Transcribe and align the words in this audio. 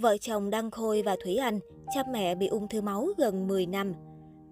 Vợ 0.00 0.16
chồng 0.16 0.50
Đăng 0.50 0.70
Khôi 0.70 1.02
và 1.02 1.16
Thủy 1.24 1.36
Anh 1.36 1.58
cha 1.94 2.02
mẹ 2.12 2.34
bị 2.34 2.46
ung 2.46 2.68
thư 2.68 2.80
máu 2.80 3.08
gần 3.18 3.46
10 3.46 3.66
năm. 3.66 3.94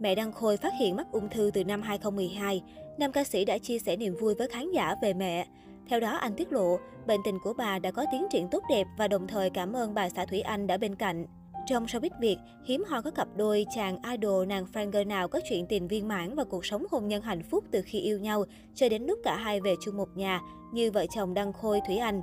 Mẹ 0.01 0.15
Đăng 0.15 0.33
Khôi 0.33 0.57
phát 0.57 0.73
hiện 0.81 0.97
mắc 0.97 1.07
ung 1.13 1.29
thư 1.29 1.51
từ 1.55 1.65
năm 1.65 1.83
2012. 1.83 2.63
Nam 2.99 3.13
ca 3.13 3.25
sĩ 3.25 3.45
đã 3.45 3.59
chia 3.59 3.79
sẻ 3.79 3.97
niềm 3.97 4.15
vui 4.21 4.35
với 4.35 4.49
khán 4.49 4.73
giả 4.73 4.95
về 5.03 5.15
mẹ. 5.15 5.47
Theo 5.89 6.01
đó, 6.01 6.17
anh 6.17 6.35
tiết 6.35 6.53
lộ, 6.53 6.79
bệnh 7.07 7.21
tình 7.25 7.39
của 7.45 7.53
bà 7.53 7.79
đã 7.79 7.91
có 7.91 8.05
tiến 8.13 8.27
triển 8.31 8.49
tốt 8.51 8.63
đẹp 8.71 8.87
và 8.99 9.09
đồng 9.09 9.27
thời 9.27 9.51
cảm 9.51 9.73
ơn 9.73 9.95
bà 9.95 10.09
xã 10.09 10.25
Thủy 10.27 10.41
Anh 10.41 10.67
đã 10.67 10.77
bên 10.77 10.95
cạnh. 10.95 11.27
Trong 11.67 11.87
showbiz 11.87 12.11
Việt, 12.21 12.37
hiếm 12.65 12.85
hoi 12.89 13.03
có 13.03 13.11
cặp 13.11 13.29
đôi 13.37 13.67
chàng 13.75 13.99
idol 14.13 14.47
nàng 14.47 14.67
Franger 14.73 15.07
nào 15.07 15.29
có 15.29 15.41
chuyện 15.49 15.67
tình 15.67 15.89
viên 15.89 16.09
mãn 16.09 16.35
và 16.35 16.45
cuộc 16.45 16.67
sống 16.67 16.87
hôn 16.91 17.09
nhân 17.09 17.23
hạnh 17.23 17.43
phúc 17.51 17.65
từ 17.71 17.83
khi 17.85 18.01
yêu 18.01 18.19
nhau 18.19 18.45
cho 18.75 18.89
đến 18.89 19.03
lúc 19.03 19.19
cả 19.25 19.37
hai 19.37 19.61
về 19.61 19.75
chung 19.85 19.97
một 19.97 20.09
nhà, 20.15 20.41
như 20.73 20.91
vợ 20.91 21.07
chồng 21.15 21.35
Đăng 21.35 21.53
Khôi 21.53 21.81
Thủy 21.87 21.97
Anh. 21.97 22.23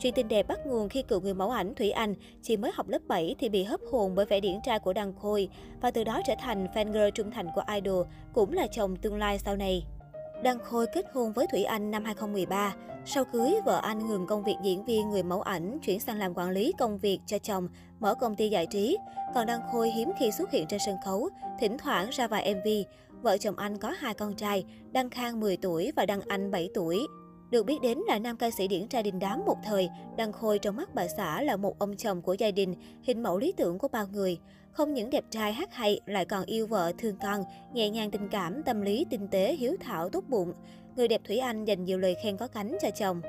Chuyện 0.00 0.14
tình 0.14 0.28
đẹp 0.28 0.48
bắt 0.48 0.66
nguồn 0.66 0.88
khi 0.88 1.02
cựu 1.02 1.20
người 1.20 1.34
mẫu 1.34 1.50
ảnh 1.50 1.74
Thủy 1.74 1.90
Anh 1.90 2.14
chỉ 2.42 2.56
mới 2.56 2.70
học 2.74 2.88
lớp 2.88 2.98
7 3.08 3.34
thì 3.38 3.48
bị 3.48 3.62
hấp 3.62 3.80
hồn 3.92 4.14
bởi 4.14 4.26
vẻ 4.26 4.40
điển 4.40 4.60
trai 4.64 4.78
của 4.78 4.92
Đăng 4.92 5.14
Khôi 5.14 5.48
và 5.80 5.90
từ 5.90 6.04
đó 6.04 6.20
trở 6.26 6.34
thành 6.38 6.66
fan 6.74 6.92
girl 6.92 7.08
trung 7.14 7.30
thành 7.30 7.46
của 7.54 7.62
idol, 7.74 8.06
cũng 8.32 8.52
là 8.52 8.66
chồng 8.66 8.96
tương 8.96 9.18
lai 9.18 9.38
sau 9.38 9.56
này. 9.56 9.84
Đăng 10.42 10.58
Khôi 10.58 10.86
kết 10.94 11.06
hôn 11.12 11.32
với 11.32 11.46
Thủy 11.46 11.64
Anh 11.64 11.90
năm 11.90 12.04
2013. 12.04 12.74
Sau 13.06 13.24
cưới, 13.24 13.54
vợ 13.64 13.80
anh 13.82 14.06
ngừng 14.06 14.26
công 14.26 14.44
việc 14.44 14.56
diễn 14.62 14.84
viên 14.84 15.10
người 15.10 15.22
mẫu 15.22 15.42
ảnh, 15.42 15.78
chuyển 15.78 16.00
sang 16.00 16.18
làm 16.18 16.34
quản 16.34 16.50
lý 16.50 16.72
công 16.78 16.98
việc 16.98 17.18
cho 17.26 17.38
chồng, 17.38 17.68
mở 18.00 18.14
công 18.14 18.36
ty 18.36 18.48
giải 18.48 18.66
trí. 18.66 18.96
Còn 19.34 19.46
Đăng 19.46 19.60
Khôi 19.72 19.90
hiếm 19.90 20.10
khi 20.18 20.30
xuất 20.30 20.50
hiện 20.50 20.66
trên 20.68 20.80
sân 20.86 20.96
khấu, 21.04 21.28
thỉnh 21.60 21.78
thoảng 21.78 22.10
ra 22.10 22.26
vài 22.26 22.54
MV. 22.54 22.68
Vợ 23.22 23.38
chồng 23.38 23.56
anh 23.56 23.78
có 23.78 23.94
hai 23.98 24.14
con 24.14 24.34
trai, 24.34 24.64
Đăng 24.92 25.10
Khang 25.10 25.40
10 25.40 25.56
tuổi 25.56 25.92
và 25.96 26.06
Đăng 26.06 26.20
Anh 26.28 26.50
7 26.50 26.68
tuổi. 26.74 27.06
Được 27.50 27.66
biết 27.66 27.80
đến 27.82 27.98
là 28.06 28.18
nam 28.18 28.36
ca 28.36 28.50
sĩ 28.50 28.68
điển 28.68 28.88
trai 28.88 29.02
đình 29.02 29.18
đám 29.18 29.44
một 29.46 29.56
thời, 29.64 29.88
Đăng 30.16 30.32
Khôi 30.32 30.58
trong 30.58 30.76
mắt 30.76 30.94
bà 30.94 31.08
xã 31.08 31.42
là 31.42 31.56
một 31.56 31.78
ông 31.78 31.96
chồng 31.96 32.22
của 32.22 32.34
gia 32.34 32.50
đình, 32.50 32.74
hình 33.02 33.22
mẫu 33.22 33.38
lý 33.38 33.52
tưởng 33.52 33.78
của 33.78 33.88
bao 33.88 34.06
người. 34.12 34.38
Không 34.72 34.94
những 34.94 35.10
đẹp 35.10 35.24
trai 35.30 35.52
hát 35.52 35.74
hay, 35.74 36.00
lại 36.06 36.24
còn 36.24 36.44
yêu 36.44 36.66
vợ, 36.66 36.92
thương 36.98 37.16
con, 37.22 37.44
nhẹ 37.74 37.90
nhàng 37.90 38.10
tình 38.10 38.28
cảm, 38.28 38.62
tâm 38.62 38.80
lý, 38.80 39.06
tinh 39.10 39.28
tế, 39.28 39.54
hiếu 39.54 39.76
thảo, 39.80 40.08
tốt 40.08 40.24
bụng. 40.28 40.52
Người 40.96 41.08
đẹp 41.08 41.20
Thủy 41.24 41.38
Anh 41.38 41.64
dành 41.64 41.84
nhiều 41.84 41.98
lời 41.98 42.16
khen 42.22 42.36
có 42.36 42.46
cánh 42.48 42.76
cho 42.82 42.90
chồng. 42.90 43.20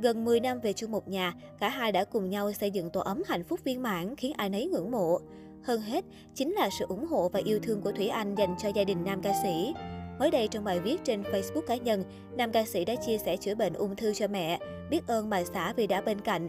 Gần 0.00 0.24
10 0.24 0.40
năm 0.40 0.60
về 0.60 0.72
chung 0.72 0.90
một 0.90 1.08
nhà, 1.08 1.34
cả 1.60 1.68
hai 1.68 1.92
đã 1.92 2.04
cùng 2.04 2.30
nhau 2.30 2.52
xây 2.52 2.70
dựng 2.70 2.90
tổ 2.90 3.00
ấm 3.00 3.22
hạnh 3.26 3.44
phúc 3.44 3.60
viên 3.64 3.82
mãn 3.82 4.16
khiến 4.16 4.32
ai 4.36 4.48
nấy 4.48 4.66
ngưỡng 4.66 4.90
mộ. 4.90 5.18
Hơn 5.62 5.80
hết, 5.80 6.04
chính 6.34 6.52
là 6.52 6.68
sự 6.78 6.84
ủng 6.88 7.06
hộ 7.06 7.28
và 7.28 7.40
yêu 7.44 7.58
thương 7.62 7.82
của 7.82 7.92
Thủy 7.92 8.08
Anh 8.08 8.34
dành 8.34 8.54
cho 8.58 8.68
gia 8.68 8.84
đình 8.84 9.04
nam 9.04 9.22
ca 9.22 9.32
sĩ. 9.42 9.74
Mới 10.18 10.30
đây 10.30 10.48
trong 10.48 10.64
bài 10.64 10.80
viết 10.80 10.96
trên 11.04 11.22
Facebook 11.22 11.60
cá 11.60 11.76
nhân, 11.76 12.04
nam 12.36 12.52
ca 12.52 12.64
sĩ 12.64 12.84
đã 12.84 12.94
chia 12.94 13.18
sẻ 13.18 13.36
chữa 13.36 13.54
bệnh 13.54 13.72
ung 13.72 13.96
thư 13.96 14.14
cho 14.14 14.28
mẹ, 14.28 14.58
biết 14.90 15.06
ơn 15.06 15.30
bà 15.30 15.44
xã 15.44 15.72
vì 15.72 15.86
đã 15.86 16.00
bên 16.00 16.20
cạnh. 16.20 16.48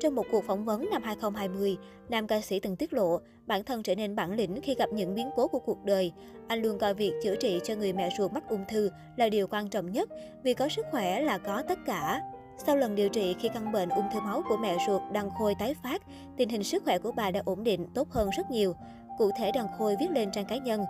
Trong 0.00 0.14
một 0.14 0.26
cuộc 0.32 0.44
phỏng 0.44 0.64
vấn 0.64 0.90
năm 0.90 1.02
2020, 1.02 1.76
nam 2.08 2.26
ca 2.26 2.40
sĩ 2.40 2.60
từng 2.60 2.76
tiết 2.76 2.92
lộ 2.92 3.20
bản 3.46 3.64
thân 3.64 3.82
trở 3.82 3.94
nên 3.94 4.16
bản 4.16 4.32
lĩnh 4.32 4.60
khi 4.62 4.74
gặp 4.74 4.88
những 4.92 5.14
biến 5.14 5.30
cố 5.36 5.48
của 5.48 5.58
cuộc 5.58 5.84
đời. 5.84 6.12
Anh 6.48 6.62
luôn 6.62 6.78
coi 6.78 6.94
việc 6.94 7.12
chữa 7.22 7.36
trị 7.36 7.60
cho 7.64 7.74
người 7.74 7.92
mẹ 7.92 8.10
ruột 8.18 8.32
mắc 8.32 8.48
ung 8.48 8.64
thư 8.68 8.90
là 9.16 9.28
điều 9.28 9.46
quan 9.46 9.68
trọng 9.68 9.92
nhất 9.92 10.08
vì 10.42 10.54
có 10.54 10.68
sức 10.68 10.86
khỏe 10.90 11.20
là 11.20 11.38
có 11.38 11.62
tất 11.68 11.78
cả. 11.86 12.22
Sau 12.66 12.76
lần 12.76 12.94
điều 12.94 13.08
trị 13.08 13.36
khi 13.40 13.48
căn 13.54 13.72
bệnh 13.72 13.88
ung 13.88 14.04
thư 14.12 14.20
máu 14.20 14.42
của 14.48 14.56
mẹ 14.56 14.76
ruột 14.86 15.02
Đăng 15.12 15.30
Khôi 15.30 15.54
tái 15.58 15.74
phát, 15.82 16.02
tình 16.36 16.48
hình 16.48 16.64
sức 16.64 16.84
khỏe 16.84 16.98
của 16.98 17.12
bà 17.12 17.30
đã 17.30 17.42
ổn 17.44 17.64
định, 17.64 17.86
tốt 17.94 18.10
hơn 18.10 18.30
rất 18.36 18.50
nhiều. 18.50 18.74
Cụ 19.18 19.30
thể 19.38 19.52
Đăng 19.54 19.68
Khôi 19.78 19.96
viết 20.00 20.10
lên 20.10 20.30
trang 20.32 20.46
cá 20.46 20.56
nhân, 20.56 20.80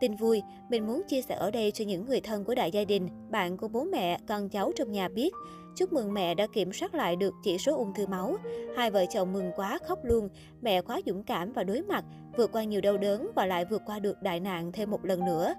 Tin 0.00 0.16
vui, 0.16 0.42
mình 0.68 0.86
muốn 0.86 1.02
chia 1.08 1.22
sẻ 1.22 1.34
ở 1.34 1.50
đây 1.50 1.70
cho 1.70 1.84
những 1.84 2.06
người 2.06 2.20
thân 2.20 2.44
của 2.44 2.54
đại 2.54 2.70
gia 2.70 2.84
đình, 2.84 3.08
bạn 3.30 3.56
của 3.56 3.68
bố 3.68 3.84
mẹ, 3.84 4.18
con 4.28 4.48
cháu 4.48 4.72
trong 4.76 4.92
nhà 4.92 5.08
biết. 5.08 5.30
Chúc 5.76 5.92
mừng 5.92 6.14
mẹ 6.14 6.34
đã 6.34 6.46
kiểm 6.54 6.72
soát 6.72 6.94
lại 6.94 7.16
được 7.16 7.34
chỉ 7.44 7.58
số 7.58 7.76
ung 7.76 7.94
thư 7.94 8.06
máu. 8.06 8.36
Hai 8.76 8.90
vợ 8.90 9.04
chồng 9.06 9.32
mừng 9.32 9.50
quá 9.56 9.78
khóc 9.88 9.98
luôn. 10.02 10.28
Mẹ 10.60 10.82
quá 10.82 11.00
dũng 11.06 11.22
cảm 11.22 11.52
và 11.52 11.64
đối 11.64 11.82
mặt, 11.82 12.04
vượt 12.36 12.52
qua 12.52 12.64
nhiều 12.64 12.80
đau 12.80 12.96
đớn 12.96 13.30
và 13.34 13.46
lại 13.46 13.64
vượt 13.64 13.82
qua 13.86 13.98
được 13.98 14.22
đại 14.22 14.40
nạn 14.40 14.72
thêm 14.72 14.90
một 14.90 15.04
lần 15.04 15.24
nữa. 15.24 15.54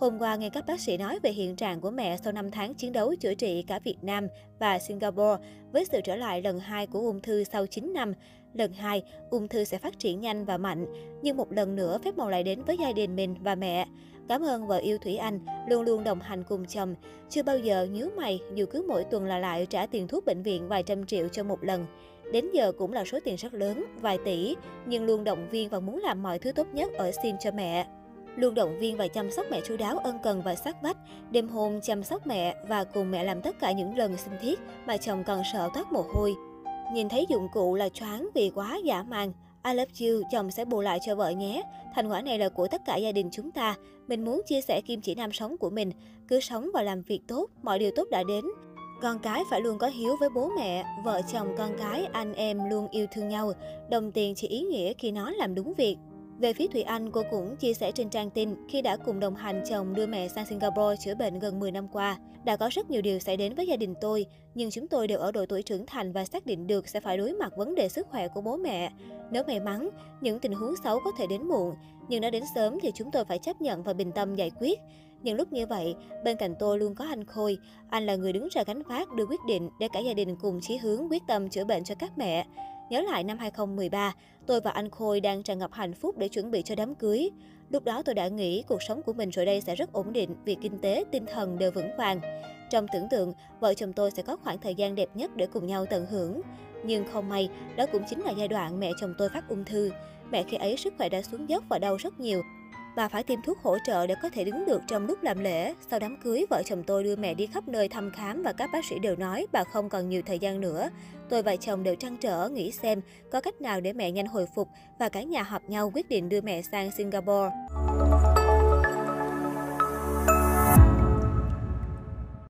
Hôm 0.00 0.18
qua, 0.18 0.36
nghe 0.36 0.50
các 0.50 0.66
bác 0.66 0.80
sĩ 0.80 0.96
nói 0.96 1.18
về 1.22 1.30
hiện 1.30 1.56
trạng 1.56 1.80
của 1.80 1.90
mẹ 1.90 2.16
sau 2.16 2.32
5 2.32 2.50
tháng 2.50 2.74
chiến 2.74 2.92
đấu 2.92 3.14
chữa 3.14 3.34
trị 3.34 3.62
cả 3.62 3.78
Việt 3.78 3.96
Nam 4.02 4.28
và 4.58 4.78
Singapore 4.78 5.44
với 5.72 5.84
sự 5.84 6.00
trở 6.04 6.16
lại 6.16 6.42
lần 6.42 6.60
2 6.60 6.86
của 6.86 6.98
ung 6.98 7.20
thư 7.20 7.44
sau 7.44 7.66
9 7.66 7.92
năm. 7.92 8.12
Lần 8.54 8.72
2, 8.72 9.02
ung 9.30 9.48
thư 9.48 9.64
sẽ 9.64 9.78
phát 9.78 9.98
triển 9.98 10.20
nhanh 10.20 10.44
và 10.44 10.56
mạnh, 10.56 10.86
nhưng 11.22 11.36
một 11.36 11.52
lần 11.52 11.76
nữa 11.76 11.98
phép 12.04 12.16
màu 12.16 12.30
lại 12.30 12.42
đến 12.42 12.62
với 12.62 12.78
gia 12.78 12.92
đình 12.92 13.16
mình 13.16 13.34
và 13.40 13.54
mẹ. 13.54 13.86
Cảm 14.28 14.42
ơn 14.42 14.66
vợ 14.66 14.76
yêu 14.76 14.98
Thủy 14.98 15.16
Anh, 15.16 15.40
luôn 15.68 15.82
luôn 15.82 16.04
đồng 16.04 16.20
hành 16.20 16.44
cùng 16.48 16.66
chồng. 16.66 16.94
Chưa 17.30 17.42
bao 17.42 17.58
giờ 17.58 17.84
nhíu 17.84 18.08
mày 18.16 18.40
dù 18.54 18.66
cứ 18.70 18.84
mỗi 18.88 19.04
tuần 19.04 19.26
là 19.26 19.38
lại 19.38 19.66
trả 19.66 19.86
tiền 19.86 20.08
thuốc 20.08 20.24
bệnh 20.24 20.42
viện 20.42 20.68
vài 20.68 20.82
trăm 20.82 21.06
triệu 21.06 21.28
cho 21.28 21.42
một 21.42 21.64
lần. 21.64 21.86
Đến 22.32 22.50
giờ 22.52 22.72
cũng 22.72 22.92
là 22.92 23.04
số 23.04 23.18
tiền 23.24 23.36
rất 23.36 23.54
lớn, 23.54 23.84
vài 24.00 24.18
tỷ, 24.24 24.56
nhưng 24.86 25.04
luôn 25.04 25.24
động 25.24 25.48
viên 25.50 25.68
và 25.68 25.80
muốn 25.80 26.00
làm 26.02 26.22
mọi 26.22 26.38
thứ 26.38 26.52
tốt 26.52 26.66
nhất 26.72 26.92
ở 26.92 27.10
xin 27.22 27.36
cho 27.40 27.50
mẹ 27.50 27.86
luôn 28.36 28.54
động 28.54 28.78
viên 28.78 28.96
và 28.96 29.08
chăm 29.08 29.30
sóc 29.30 29.46
mẹ 29.50 29.60
chu 29.64 29.76
đáo 29.76 29.98
ân 29.98 30.18
cần 30.22 30.42
và 30.42 30.54
sát 30.54 30.82
vách, 30.82 30.96
đêm 31.30 31.48
hôm 31.48 31.80
chăm 31.80 32.02
sóc 32.02 32.26
mẹ 32.26 32.56
và 32.68 32.84
cùng 32.84 33.10
mẹ 33.10 33.24
làm 33.24 33.42
tất 33.42 33.56
cả 33.60 33.72
những 33.72 33.96
lần 33.96 34.16
sinh 34.16 34.34
thiết 34.40 34.60
mà 34.86 34.96
chồng 34.96 35.24
còn 35.24 35.42
sợ 35.52 35.68
toát 35.74 35.92
mồ 35.92 36.04
hôi. 36.14 36.34
Nhìn 36.92 37.08
thấy 37.08 37.26
dụng 37.28 37.48
cụ 37.52 37.74
là 37.74 37.88
choáng 37.88 38.28
vì 38.34 38.50
quá 38.54 38.78
giả 38.84 39.02
màng. 39.02 39.32
I 39.64 39.74
love 39.74 39.90
you, 40.00 40.22
chồng 40.32 40.50
sẽ 40.50 40.64
bù 40.64 40.80
lại 40.80 40.98
cho 41.06 41.14
vợ 41.14 41.30
nhé. 41.30 41.62
Thành 41.94 42.08
quả 42.08 42.22
này 42.22 42.38
là 42.38 42.48
của 42.48 42.68
tất 42.68 42.82
cả 42.86 42.96
gia 42.96 43.12
đình 43.12 43.28
chúng 43.32 43.50
ta. 43.50 43.74
Mình 44.08 44.24
muốn 44.24 44.42
chia 44.46 44.60
sẻ 44.60 44.80
kim 44.86 45.00
chỉ 45.00 45.14
nam 45.14 45.32
sống 45.32 45.56
của 45.56 45.70
mình. 45.70 45.90
Cứ 46.28 46.40
sống 46.40 46.70
và 46.74 46.82
làm 46.82 47.02
việc 47.02 47.20
tốt, 47.28 47.50
mọi 47.62 47.78
điều 47.78 47.90
tốt 47.96 48.08
đã 48.10 48.22
đến. 48.28 48.44
Con 49.02 49.18
cái 49.18 49.42
phải 49.50 49.60
luôn 49.60 49.78
có 49.78 49.86
hiếu 49.86 50.16
với 50.20 50.28
bố 50.34 50.50
mẹ, 50.58 50.84
vợ 51.04 51.20
chồng 51.32 51.48
con 51.58 51.70
cái, 51.78 52.06
anh 52.12 52.34
em 52.34 52.70
luôn 52.70 52.88
yêu 52.90 53.06
thương 53.12 53.28
nhau. 53.28 53.52
Đồng 53.90 54.12
tiền 54.12 54.34
chỉ 54.34 54.48
ý 54.48 54.60
nghĩa 54.60 54.92
khi 54.92 55.12
nó 55.12 55.30
làm 55.30 55.54
đúng 55.54 55.74
việc. 55.74 55.96
Về 56.38 56.52
phía 56.52 56.66
Thủy 56.66 56.82
Anh, 56.82 57.10
cô 57.10 57.22
cũng 57.30 57.56
chia 57.56 57.74
sẻ 57.74 57.92
trên 57.92 58.10
trang 58.10 58.30
tin 58.30 58.54
khi 58.68 58.82
đã 58.82 58.96
cùng 58.96 59.20
đồng 59.20 59.34
hành 59.34 59.62
chồng 59.70 59.94
đưa 59.94 60.06
mẹ 60.06 60.28
sang 60.28 60.46
Singapore 60.46 60.96
chữa 61.00 61.14
bệnh 61.14 61.38
gần 61.38 61.60
10 61.60 61.70
năm 61.70 61.88
qua. 61.88 62.18
Đã 62.44 62.56
có 62.56 62.68
rất 62.72 62.90
nhiều 62.90 63.02
điều 63.02 63.18
xảy 63.18 63.36
đến 63.36 63.54
với 63.54 63.66
gia 63.66 63.76
đình 63.76 63.94
tôi, 64.00 64.26
nhưng 64.54 64.70
chúng 64.70 64.88
tôi 64.88 65.08
đều 65.08 65.18
ở 65.18 65.32
độ 65.32 65.46
tuổi 65.48 65.62
trưởng 65.62 65.86
thành 65.86 66.12
và 66.12 66.24
xác 66.24 66.46
định 66.46 66.66
được 66.66 66.88
sẽ 66.88 67.00
phải 67.00 67.16
đối 67.16 67.32
mặt 67.32 67.52
vấn 67.56 67.74
đề 67.74 67.88
sức 67.88 68.06
khỏe 68.10 68.28
của 68.28 68.40
bố 68.40 68.56
mẹ. 68.56 68.92
Nếu 69.30 69.42
may 69.46 69.60
mắn, 69.60 69.88
những 70.20 70.38
tình 70.38 70.52
huống 70.52 70.74
xấu 70.84 71.00
có 71.04 71.10
thể 71.18 71.26
đến 71.26 71.48
muộn, 71.48 71.74
nhưng 72.08 72.20
nó 72.22 72.30
đến 72.30 72.42
sớm 72.54 72.80
thì 72.80 72.90
chúng 72.94 73.10
tôi 73.10 73.24
phải 73.24 73.38
chấp 73.38 73.60
nhận 73.60 73.82
và 73.82 73.92
bình 73.92 74.12
tâm 74.12 74.34
giải 74.34 74.50
quyết. 74.60 74.80
Những 75.22 75.36
lúc 75.36 75.52
như 75.52 75.66
vậy, 75.66 75.94
bên 76.24 76.36
cạnh 76.36 76.54
tôi 76.58 76.78
luôn 76.78 76.94
có 76.94 77.04
anh 77.04 77.24
Khôi. 77.24 77.58
Anh 77.90 78.06
là 78.06 78.16
người 78.16 78.32
đứng 78.32 78.48
ra 78.50 78.62
gánh 78.66 78.82
vác 78.82 79.12
đưa 79.12 79.26
quyết 79.26 79.40
định 79.48 79.70
để 79.80 79.88
cả 79.92 80.00
gia 80.00 80.14
đình 80.14 80.36
cùng 80.36 80.60
chí 80.62 80.76
hướng 80.76 81.08
quyết 81.10 81.22
tâm 81.28 81.48
chữa 81.48 81.64
bệnh 81.64 81.84
cho 81.84 81.94
các 81.94 82.18
mẹ. 82.18 82.46
Nhớ 82.90 83.00
lại 83.00 83.24
năm 83.24 83.38
2013, 83.38 84.12
tôi 84.46 84.60
và 84.60 84.70
anh 84.70 84.90
Khôi 84.90 85.20
đang 85.20 85.42
tràn 85.42 85.58
ngập 85.58 85.72
hạnh 85.72 85.94
phúc 85.94 86.18
để 86.18 86.28
chuẩn 86.28 86.50
bị 86.50 86.62
cho 86.62 86.74
đám 86.74 86.94
cưới. 86.94 87.30
Lúc 87.70 87.84
đó 87.84 88.02
tôi 88.02 88.14
đã 88.14 88.28
nghĩ 88.28 88.64
cuộc 88.68 88.82
sống 88.82 89.02
của 89.02 89.12
mình 89.12 89.30
rồi 89.30 89.46
đây 89.46 89.60
sẽ 89.60 89.74
rất 89.74 89.92
ổn 89.92 90.12
định 90.12 90.34
vì 90.44 90.54
kinh 90.54 90.78
tế, 90.78 91.04
tinh 91.12 91.26
thần 91.26 91.58
đều 91.58 91.70
vững 91.70 91.96
vàng. 91.98 92.20
Trong 92.70 92.86
tưởng 92.92 93.08
tượng, 93.10 93.32
vợ 93.60 93.74
chồng 93.74 93.92
tôi 93.92 94.10
sẽ 94.10 94.22
có 94.22 94.36
khoảng 94.36 94.58
thời 94.58 94.74
gian 94.74 94.94
đẹp 94.94 95.08
nhất 95.14 95.36
để 95.36 95.46
cùng 95.46 95.66
nhau 95.66 95.86
tận 95.86 96.06
hưởng. 96.06 96.40
Nhưng 96.84 97.04
không 97.12 97.28
may, 97.28 97.48
đó 97.76 97.86
cũng 97.92 98.02
chính 98.08 98.20
là 98.20 98.32
giai 98.38 98.48
đoạn 98.48 98.80
mẹ 98.80 98.92
chồng 99.00 99.14
tôi 99.18 99.28
phát 99.28 99.48
ung 99.48 99.64
thư. 99.64 99.90
Mẹ 100.30 100.42
khi 100.42 100.56
ấy 100.56 100.76
sức 100.76 100.94
khỏe 100.98 101.08
đã 101.08 101.22
xuống 101.22 101.48
dốc 101.48 101.64
và 101.68 101.78
đau 101.78 101.96
rất 101.96 102.20
nhiều. 102.20 102.42
Bà 102.96 103.08
phải 103.08 103.22
tiêm 103.22 103.42
thuốc 103.42 103.58
hỗ 103.62 103.78
trợ 103.86 104.06
để 104.06 104.14
có 104.22 104.28
thể 104.28 104.44
đứng 104.44 104.66
được 104.66 104.82
trong 104.88 105.06
lúc 105.06 105.22
làm 105.22 105.38
lễ. 105.38 105.74
Sau 105.90 105.98
đám 105.98 106.16
cưới, 106.16 106.46
vợ 106.50 106.62
chồng 106.66 106.82
tôi 106.86 107.04
đưa 107.04 107.16
mẹ 107.16 107.34
đi 107.34 107.46
khắp 107.46 107.68
nơi 107.68 107.88
thăm 107.88 108.10
khám 108.10 108.42
và 108.42 108.52
các 108.52 108.70
bác 108.72 108.84
sĩ 108.84 108.98
đều 108.98 109.16
nói 109.16 109.46
bà 109.52 109.64
không 109.64 109.88
còn 109.88 110.08
nhiều 110.08 110.22
thời 110.26 110.38
gian 110.38 110.60
nữa. 110.60 110.88
Tôi 111.28 111.42
và 111.42 111.56
chồng 111.56 111.82
đều 111.82 111.94
trăn 111.94 112.16
trở 112.16 112.48
nghĩ 112.48 112.70
xem 112.70 113.00
có 113.30 113.40
cách 113.40 113.60
nào 113.60 113.80
để 113.80 113.92
mẹ 113.92 114.10
nhanh 114.10 114.26
hồi 114.26 114.46
phục 114.54 114.68
và 114.98 115.08
cả 115.08 115.22
nhà 115.22 115.42
họp 115.42 115.62
nhau 115.68 115.90
quyết 115.94 116.08
định 116.08 116.28
đưa 116.28 116.40
mẹ 116.40 116.62
sang 116.62 116.90
Singapore. 116.90 117.50